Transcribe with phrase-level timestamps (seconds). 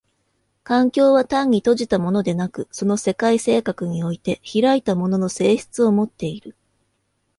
[0.63, 6.55] 環境は単に閉じたものでなく、その世界性格において開いたものの性質をもっている。